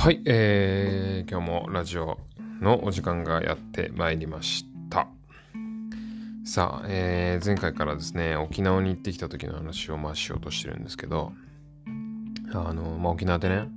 [0.00, 2.20] はい、えー、今日もラジオ
[2.60, 5.08] のお時間がやってまいりました。
[6.44, 11.32] さあ、えー、前回からですね、沖縄に行ってきた時の話をまあしようとしてるんですけど、
[12.52, 13.68] あの、まあ、沖縄でね、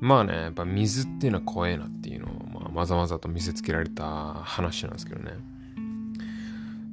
[0.00, 5.32] まあね、やっぱ水っていうのは怖えなっていうのを、まあ、まざまざと見せつけられた話なんですけどね。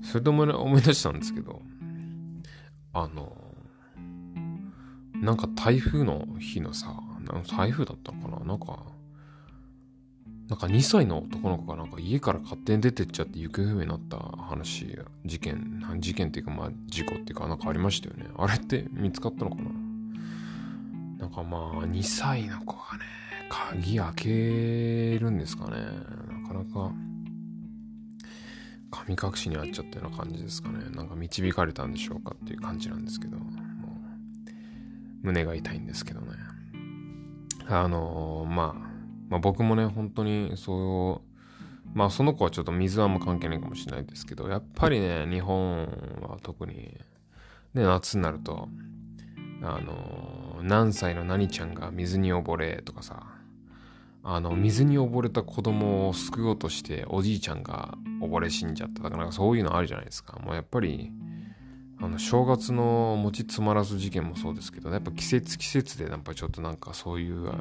[0.03, 1.61] それとも思い出したんですけど、
[2.91, 3.37] あの、
[5.15, 6.93] なんか台風の日のさ、
[7.47, 8.45] 台風だったのかな？
[8.45, 8.83] なんか、
[10.49, 18.27] なんか2歳の男の子がなんか家から勝手に出てっちゃって行方不明になった話、事件、事件っていうかまあ事故っていうかなんかありましたよね。
[18.37, 19.63] あれって見つかったのかな？
[21.19, 23.03] なんかまあ2歳の子がね、
[23.49, 25.77] 鍵開けるんですかね。
[26.43, 26.93] なかなか
[28.89, 30.75] 神隠しにあっちゃったような感じですかね。
[30.95, 33.49] なんか導かれたんでしょうかっていう感じなんですけど、もう
[35.23, 36.27] 胸が痛いんですけどね。
[37.69, 38.73] あのー、まあ、
[39.29, 45.85] まあ僕もね、本当にそう、まあその子はちょっと水はあんま関係ないかもしれないですけど、やっぱりね、日本
[46.21, 46.73] は特に、
[47.73, 48.69] ね、夏になると、
[49.61, 53.37] あのー、何歳の何ちゃんが水に溺れとかさ、
[54.29, 60.37] あの、水に溺れた子供を救おうとして、おじいちゃんが溺れ死んじゃったとか、なんかそういうのあるじゃないですか。
[60.39, 61.13] もうやっぱり、
[62.07, 67.51] あの正月の餅つまらず事件もそうですけどやっぱ季節季節でやっぱちょっとなんかそういう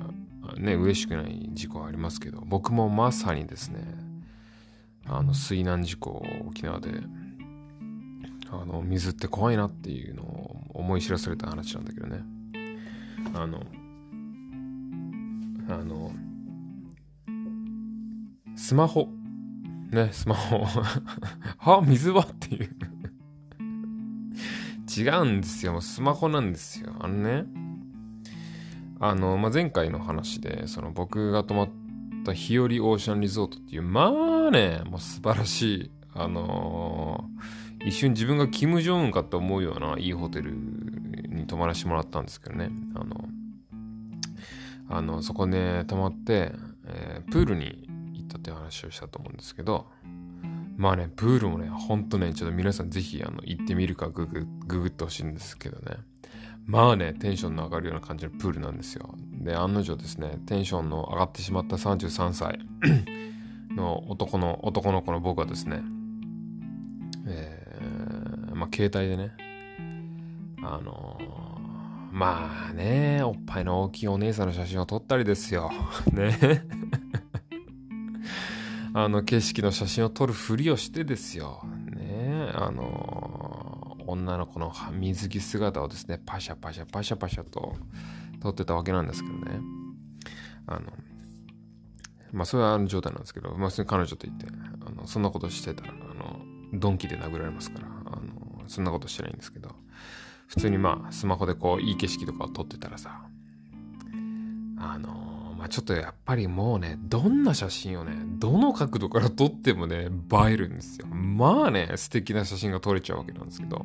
[0.56, 2.41] ね嬉しくない事故ありますけど。
[2.47, 3.80] 僕もまさにですね
[5.05, 6.91] あの水難事故沖縄で
[8.53, 12.20] あの水って怖いなっていうのを思い知らされた話なんだけどね。
[13.34, 13.60] あの
[15.69, 16.12] あの
[18.55, 19.08] スマホ。
[19.91, 20.64] ねスマホ。
[21.58, 22.22] は水は？
[22.22, 22.77] っていう。
[24.97, 25.72] 違うんですよ。
[25.72, 26.92] もうスマホなんですよ。
[27.00, 27.44] あのね、
[28.98, 31.70] あの、まあ、前回の話で、その僕が泊まっ
[32.25, 34.12] た日和オーシャンリゾートっていう、ま
[34.48, 42.70] あね、もう素晴らしい、あのー、一瞬自分がキム・ジョンウンかと思うようないいホテルに泊まらせてもらったんですけどね。
[42.94, 43.28] あの、
[44.88, 46.53] あの、そこで泊まって、
[46.87, 49.87] えー、プールに行ったっていう話をしたと思うんですけど、
[50.76, 55.97] まあね、プールもね、ほんとね、ちょっと皆さんぜひあの行ってみるかググググってほしいんですけどね。
[56.66, 59.14] まあね、テンションの上がるような感じのプールなんですよ。
[59.32, 62.59] で、案の定ですね、テンションの上がってしまった33歳
[63.75, 65.82] の男の、男の子の僕はですね、
[67.26, 69.32] えー、まあ携帯でね、
[70.62, 75.70] あのー、まあね、おっぱいの大きいお姉さんの写真を撮ったりですよ。
[76.12, 76.66] ね。
[78.98, 81.62] あの景色の写真を撮るふりをしてですよ。
[81.94, 87.76] ねあの女の子の水着姿をですね、パシャパシャパシャパシャと
[88.40, 89.60] 撮ってたわけなんですけどね。
[90.66, 90.92] あの、
[92.32, 94.46] まあそれはあの状態なんですけど、まあ彼女と言って、
[94.86, 96.40] あのそんなことしてたら、あの、
[96.72, 99.72] ドンキで殴られますから、あの、そんなことしてないんですけど、
[100.46, 103.26] 普通にまあスマホでこういい景色とかを撮ってたらさ、
[104.78, 105.25] あの
[105.66, 110.09] あ、ちょっとやっぱりもうね、どんな写真をね、どの角度から撮ってもね、
[110.49, 111.06] 映えるんですよ。
[111.06, 113.84] まあね、素敵な写真が撮れちゃうわけなんですけど、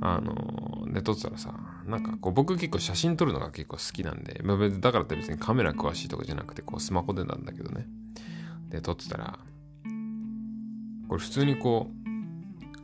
[0.00, 1.54] あの、で、撮ってたらさ、
[1.86, 7.86] なんかこう、僕結構写真撮るのが結構好きなんで、まあ、だからって別にカメラ詳しいとかじゃなくて、こう、スマホでなんだけどね。
[8.70, 9.38] で、撮ってたら、
[11.08, 12.06] これ普通にこう、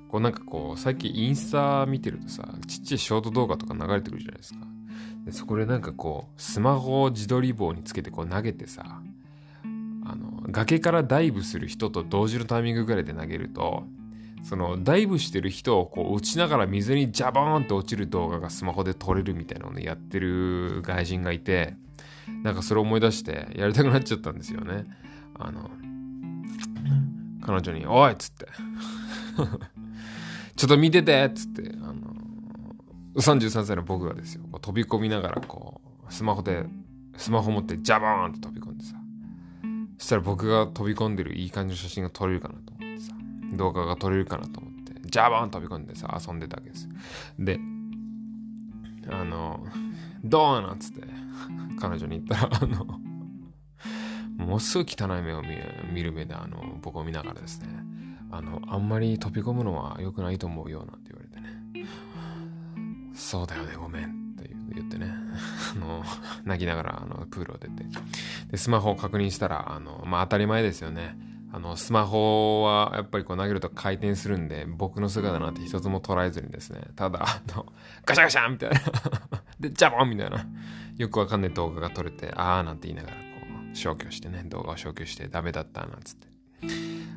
[0.09, 4.72] こうなんかこう、最近インスタ見てるとさ、ちっちゃいショート動画とか流れてくるじゃないですか。
[5.25, 9.01] でそこでなんかこうスマホを自撮り棒につけてこう投げてさ
[10.05, 13.85] あの崖からダイブする人と同時のタイミングぐらいで投げると
[14.43, 21.77] そのダイブしてる人をこう落ちながら水にジャボーンと落ちる動画がスマホで撮れるみたいなのをねやってる外人がいて
[22.43, 24.87] なんかそれを思い出してやりたくなっちゃったんですよね。
[25.39, 25.71] あの
[27.45, 28.47] 彼女に「おい!」っつって
[30.57, 31.25] ちょっと見てて！
[31.25, 31.63] っつって
[33.15, 36.65] 33歳の僕がですよ、飛び込みながらこう、スマホで、
[37.17, 38.95] スマホ持ってジャバーンって飛び込んでさ、
[39.99, 43.13] そしたら僕が飛び込んでるいい感じの写真が撮れるかなと思ってさ、
[43.55, 46.91] 動画が撮れるかなと思って、ジャバーン飛び込んでさ、遊んでたわけですよ。
[47.39, 47.61] で、
[49.11, 49.65] あの、
[50.25, 51.03] どうなんつって、
[51.79, 52.85] 彼女に言ったら、あの、
[54.37, 55.43] ものすごい汚い目を
[55.93, 57.69] 見る目で、あの、僕を見ながらですね、
[58.31, 61.87] あの、あんまり飛び込むのは良くないと思うよ、なんて言われてね。
[63.33, 64.05] そうだよね、ごめん。
[64.05, 64.09] っ
[64.45, 65.11] て言ってね、
[65.75, 66.05] あの、
[66.45, 67.83] 泣きながら、あの、プールを出て。
[68.51, 71.17] で、スマホを確認したら、あの、まあ、当たり前ですよね。
[71.51, 77.73] あの、スマホはやっぱりこう投げると回転するんで、僕の姿なんて一つも捉えずにですね、ただ、あの、
[78.05, 78.81] ガシャガシャンみたいな
[79.61, 80.47] で、ジャボンみたいな。
[80.99, 83.23] よくわかんない動画が撮れて、あーなんて言いながらこ
[83.73, 86.27] う、消去してね、動画を消去してダメだったなんつって、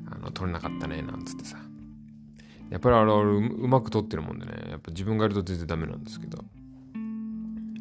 [0.10, 1.58] あの、撮れなかったね、なんつってさ。
[2.70, 6.44] やっぱりあれ、ううまく撮ってるもんでね、やっぱ自分がやると全然ダメなんですけど、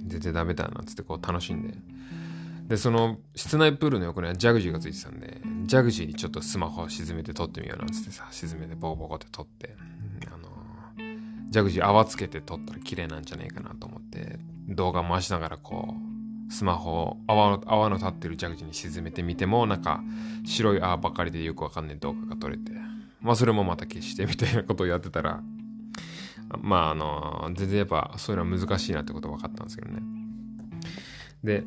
[0.06, 1.74] 全然ダメだなんつってこう楽しんで。
[2.68, 9.76] で、その室内プールの横にはジャグジーがついてたんで、ジャグジーにちょっとスマホを沈めて撮ってみようなんつってさ、沈めてボコボコって撮って、
[10.26, 10.48] あの
[11.50, 14.38] ジャグジー泡つけて撮ったら綺麗なんじゃねえかなと思って、
[14.68, 15.94] 動画回しながらこ
[16.50, 20.02] う、スマホを泡の泡の立ってるジャグジーに沈めてみても、なんか
[20.44, 22.72] 白い泡ばかりでよくわかんない動画が撮れて、
[23.24, 25.42] まあそれもまた消してみたいなことをやってたら、
[26.60, 30.02] まああの、全然やっぱそういうのは難しいなってこと分かったんですけどね。
[31.42, 31.64] で、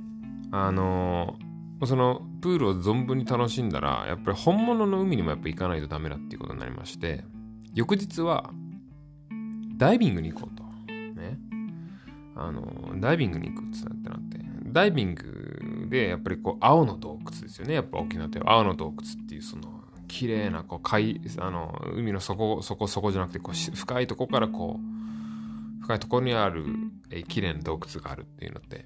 [0.52, 1.36] あの
[1.86, 7.24] そのプールを存分に楽しんだら、やっぱり本物の海にもやっぱ行かないとダメだっていうことになりまして、
[7.74, 8.52] 翌日は
[9.78, 10.64] ダイビングに行こうと。
[11.20, 11.40] ね。
[12.36, 14.40] あの、ダイビングに行くってなってなって、
[14.72, 17.74] ダイビングでやっぱりこう青の洞窟ですよね。
[17.74, 19.77] やっぱ沖縄って青の洞窟っていうその
[20.08, 24.98] 綺麗なこう海あの海の底底底じゃなくてこう深いとこからこう
[25.88, 26.66] 深いところにある、
[27.12, 28.86] えー、綺麗な洞窟があるっていうので、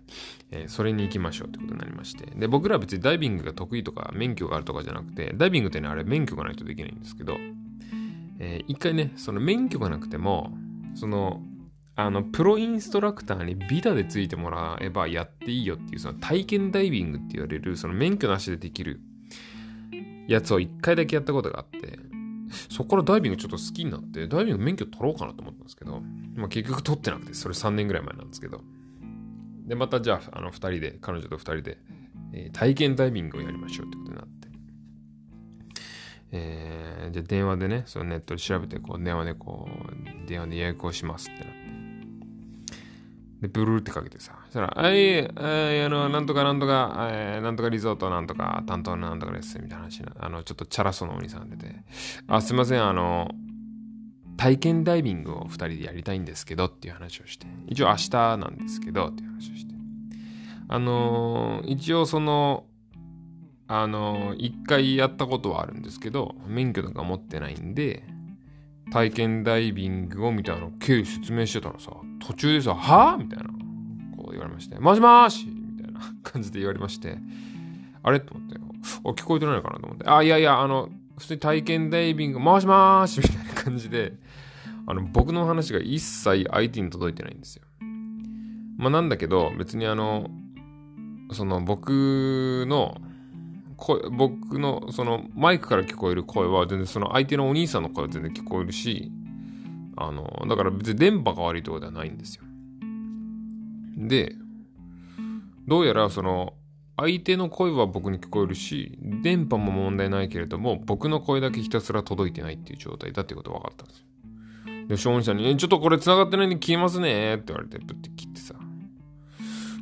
[0.51, 2.25] えー、それに行きましょうってことになりまして。
[2.25, 7.37] で僕らは別にダイビングが得意とか免許があるとかじゃなくてダイビングってねあれ免許がないとできないんですけど、
[8.39, 10.51] えー、一回ねその免許がなくても
[10.93, 11.41] その
[11.95, 19.01] あのプロインストラクターにビタでついてもらえばやっていいよっていうその体験ダイビングって言われるその免許なしでできる
[20.33, 21.99] やつを一回だけやったことがあって、
[22.69, 26.01] そこからダイビングちょっと好きになって、ダイビング免許取ろうかなと思ったんですけど、
[26.35, 28.61] まあ、結局取ってなくて、それ3年ぐらい前なんですけど。
[29.67, 31.77] で、またじゃあ、あの、2人で、彼女と2人で、
[32.33, 34.47] えー、体験ダイビングをやりましょうってことになって。
[36.33, 41.70] えー、じゃあ電話でね、そのネットで調べて、こう、電話でこう、電話で予約をしますってなって。
[43.41, 47.09] で、ブルーってかけてさ、そしたら、はい、あの、なんとかなんとか、
[47.41, 51.75] なんとかリゾートなんとか、担当のなんとかです、みたいな話な、あの、ちょっとチャラソのお兄さん出て、
[52.27, 53.31] あ、すいません、あの、
[54.37, 59.73] 体験ダイビングを2人でやりたいんですけどっていう話をして、一応明日なんですけどっていう話をして、
[60.67, 62.65] あの一応その、
[63.67, 68.03] あの一回やったことはあるんですけど、免許とか持ってないんで、
[68.91, 71.91] 体験ダイビングをみたいなの経緯説明してたらさ、
[72.21, 73.17] 途中でさ、はぁ？
[73.17, 73.45] みたいな、
[74.15, 75.47] こう言われまして、もしもーし？
[75.47, 77.17] みたいな 感じで言われまして、
[78.03, 78.19] あれ？
[78.19, 83.19] と思って、あ、聞こえてないかなと思って、あ、いやいや、あの、普通に体験ダイビング、もしもーし？
[83.19, 84.13] みたいな感じで、
[84.87, 87.63] あの、僕の話が一切相手に届いてないんですよ。
[88.77, 90.29] まあなんだけど、別にあの、
[91.31, 92.97] その僕の
[93.77, 99.11] 声、僕のそのマイクから聞こえる声は全然その相手のお兄さんの声は全然聞こえるし、
[99.97, 102.43] あの、だから別に電波が悪いところではないんですよ。
[103.97, 104.35] で、
[105.67, 106.53] どうやらその
[106.97, 114.05] 相手の声は僕に聞こえるし、電波も問題ないけれども、僕の声だけひたすら届いてないっていう状態だっていうこと分かったんですよ。
[114.87, 118.53] で、ショーンさんに、ちょっとこれ繋がってないんで消えますねって言われて、プッて切ってさ、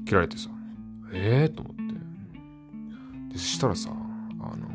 [0.05, 0.49] 切られてさ、
[1.11, 3.33] ええー、と思って。
[3.33, 4.67] で、そしたらさ、あの、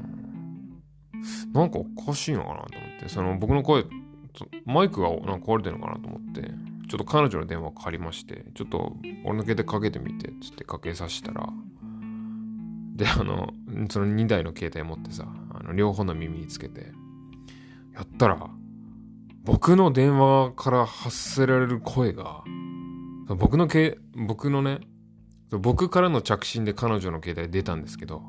[1.61, 3.85] なんかおかしいのかなと思って、その僕の声、
[4.65, 6.43] マイクがなんか壊れてるのかなと思って、
[6.89, 11.49] ちょっと彼女の電話借りまして、ちょっと俺の携帯かけてみて、つってかけさせたら、
[12.95, 13.53] で、あの、
[13.91, 16.93] その2台の携帯持ってさ、あの両方の耳につけて、
[17.95, 18.51] やったら、
[19.45, 22.45] 僕の電話から発せられる声が、
[23.29, 24.81] 僕のけ、僕のね、
[25.51, 28.23] 僕からの着信で彼女の携帯出たんですけど、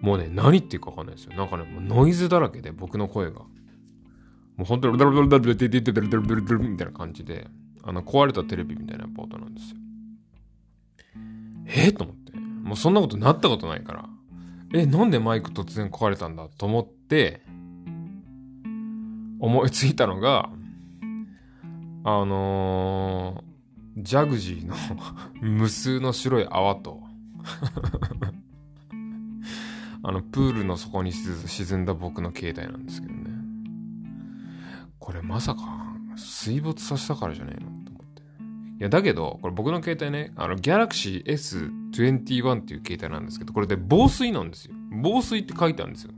[0.00, 1.34] もうね、何言っていうかわかんないですよ。
[1.34, 3.42] なんかね、もうノイズだらけで僕の声が。
[4.58, 7.46] もう本当に、ダルダルダルダルダルダルダルダルダルみたいな感じで、
[7.84, 9.76] あの、壊れたテレビみたいなポートなんですよ。
[11.66, 12.32] えと思って。
[12.36, 14.08] もうそんなことなったことないから。
[14.74, 17.42] え、なんでマイク突然壊れたんだと思って、
[19.38, 20.50] 思いついたのが、
[22.04, 24.74] あのー、ジャグジーの
[25.40, 27.02] 無数の白い泡と
[30.02, 33.27] あの、プールの底に沈んだ僕の携帯なんですけどね。
[35.08, 35.62] これまさか
[36.18, 37.70] 水没させたからじゃねえの？
[37.82, 38.22] と思って。
[38.78, 44.74] いや、だけど、これ僕の携帯ね、あの、Galaxy S21 っていう携帯なんですけど、これで防水なんですよ。
[45.02, 46.12] 防水って書いてあるんですよ。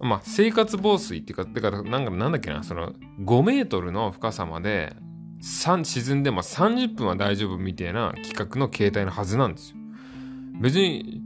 [0.00, 2.92] まあ、生活防水っていうか、てか、なんか、なんだっけな、その、
[3.24, 4.94] 5メートルの深さまで、
[5.40, 9.78] 沈んでも30分は大丈夫みたいな企画の携帯のはずなんですよ。
[10.60, 11.22] 別に、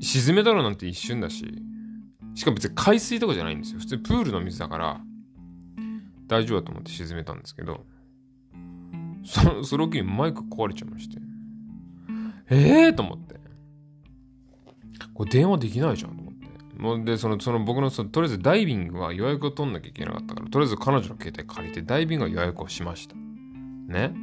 [0.00, 1.46] 沈めたのなんて一瞬だし、
[2.34, 3.78] しかも別に海水とかじゃないんですよ。
[3.78, 5.00] 普通プールの水だから、
[6.32, 7.84] 大丈夫だと思って沈めたんですけど、
[9.22, 11.18] そそれを機にマイク壊れちゃいまして。
[12.50, 13.38] ええー、と思って。
[15.12, 16.46] これ電話できないじゃんと思って。
[16.78, 23.14] もうで、その、その僕のその、とりあえずダイビングは予約を取んなきゃいけなかったから、とりあえず彼女の携帯借りてダイビングは予約をしました。
[23.14, 24.14] ね？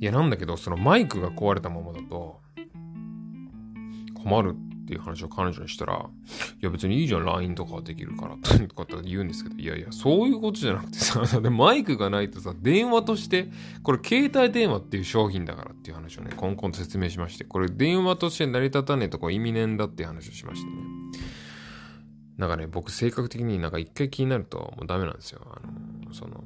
[0.00, 2.40] いや、なんだけど、そのマイクが壊れたままだと、
[4.14, 4.56] 困る
[4.90, 13.52] っていう話を彼女にしたら、いや別にいいじゃん、LINE とかできるから、とかって言うんですけど、いやいや、そういうことじゃなくてさ、 マイクがないとさ、電話として、
[13.84, 20.76] これ携帯電話っていう商品だからっていう話をね、コンコンと説明しまして、これ電話として成り立たねえとこ意味ねえんだっていう話をしましてね。
[22.36, 25.40] なんかね、僕性格的になんか一回気になるともうダメなんですよ。
[25.44, 25.60] あ
[26.08, 26.42] の、その、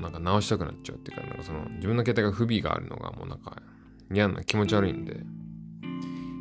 [0.00, 3.60] なんか直したくなっちゃうっていうか、なんかその自分の携帯が不備があるのがもうなんか
[4.10, 5.20] 嫌な気持ち悪いんで、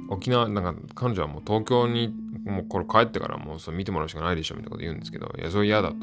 [0.10, 2.14] 沖縄、なんか彼女はもう東京に、
[2.44, 5.96] もうこれ帰ってからもうそ見てもらうしかないでしょみたいなこと言うんですけど、いや、それ嫌だと。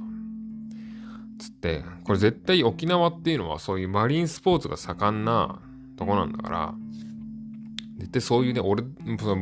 [1.39, 5.59] つって、これ絶対沖縄っていうのはそういうマリンスポーツが盛んな
[5.97, 6.75] とこなんだから、
[7.99, 8.85] 絶対そういうね、俺、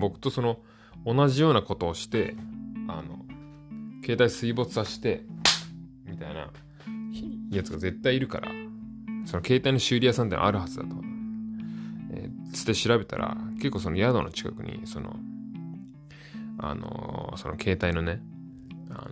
[0.01, 0.59] 僕とその
[1.05, 2.35] 同じようなことをして、
[2.89, 3.25] あの、
[4.03, 5.27] 携帯水没させて、
[6.07, 6.51] みたいな
[7.51, 8.51] やつが絶対いるから、
[9.27, 11.14] その携帯の修理屋さんってあるはずだと。
[12.55, 15.17] つって調べたら、結構その宿の近くに、その、
[16.59, 18.23] あの、その携帯のね、
[18.91, 19.09] あ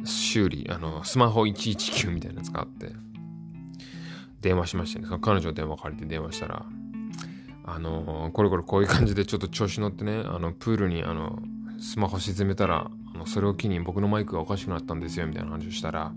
[0.00, 2.92] の、修理、あの、スマホ119みたいなやつがあって、
[4.42, 6.66] 電話しましてね、その彼女の電話借りて電話したら、
[7.64, 11.40] あの、これこれこういう感じでちょっと調子乗ってね、あの、プールにあの、
[11.80, 16.12] スマホ沈めたら、あのそれを機に僕のマイクがおかしくなったんですよ、みたいな話をしたら、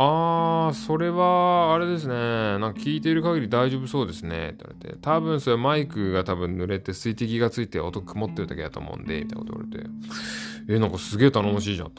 [0.00, 2.14] あー、それは、あれですね。
[2.14, 4.50] なんか聞いている限り大丈夫そうですね。
[4.50, 9.90] って言われて、多分それマイクが多分濡れて水滴がついて音曇ってるだけだと思うんで、みたいなこと言われて、
[10.72, 11.90] え、なんかすげえ頼もしいじゃん、っ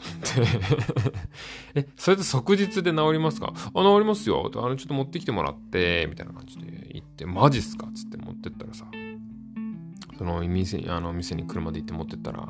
[1.74, 3.52] え、それで即日で治りますか？
[3.54, 4.50] あ、治りますよ。
[4.54, 7.86] あの、ちょっと持ってきてもらって、みたいな感じで言って、マジっすか？
[7.94, 8.86] つって持ってったらさ、
[10.16, 12.48] その店、あの、店に車で行って持ってったら、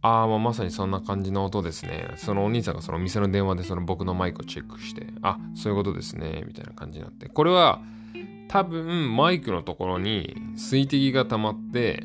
[0.00, 2.08] ああ、もうまさにそんな感じの音ですね。
[2.16, 7.28] そのお兄さんがその店の電話でその僕のマイクをチェックして、あ、そういうことですね、みたいな感じになって。
[7.28, 7.80] これは
[8.48, 12.04] 多分マイクのところに水滴が溜まって、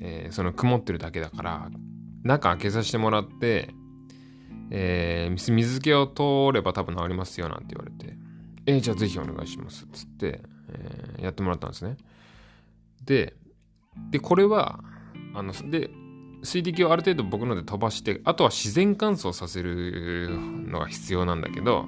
[0.00, 1.70] えー、その曇ってるだけだから、
[2.22, 3.74] 中開けさせてもらって、
[4.70, 8.16] えー、水気を通れば多分治りますよなんて言われて、
[8.66, 9.86] えー、じゃあぜひお願いします。
[9.92, 11.96] つって、えー、やってもらったんですね。
[13.04, 13.34] で、
[14.10, 14.80] で、これは、
[15.34, 15.90] あの、で、
[16.44, 20.28] 水滴をある程度僕ので飛ばして、あとは自然乾燥させる
[20.66, 21.86] のが必要なんだけど、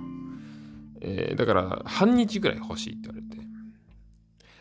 [1.01, 3.43] えー、だから半日ぐらい欲しいって言われて。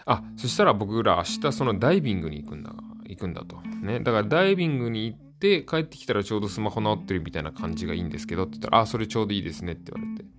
[0.05, 2.73] あ、そしたら僕ら明日そのダイビングに行くんだ、
[3.07, 3.59] 行くんだと。
[3.81, 3.99] ね。
[3.99, 10.29] だからダイビングに行って帰ってきたらちょうどスマホ直ってるみたいな感じがいいんですけどって言ったら、あ、それちょうどいいですねって言われて。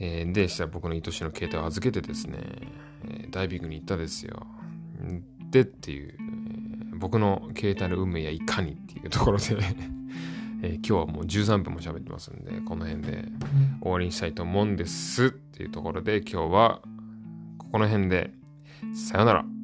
[0.00, 2.38] えー、で、したら僕の愛しの携帯を預けてですね、
[3.04, 4.46] えー、ダイビングに行ったですよ。
[5.50, 6.14] でっていう、
[6.98, 9.44] 僕の携帯の運命やいかにっていうところで
[10.60, 13.24] えー、今日はもう13分も喋ってますんで、この辺で
[13.80, 16.80] 終わりにしたいと思うんですっていうところで今日は
[17.58, 18.32] ここの辺で
[18.92, 19.57] さよなら。